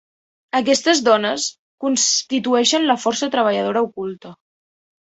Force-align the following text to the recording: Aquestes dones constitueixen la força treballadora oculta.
Aquestes 0.59 1.01
dones 1.09 1.45
constitueixen 1.85 2.89
la 2.89 2.99
força 3.07 3.31
treballadora 3.39 3.89
oculta. 3.91 4.35